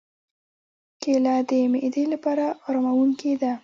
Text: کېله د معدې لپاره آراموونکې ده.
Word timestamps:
کېله 1.01 1.35
د 1.49 1.51
معدې 1.71 2.03
لپاره 2.13 2.45
آراموونکې 2.67 3.31
ده. 3.41 3.53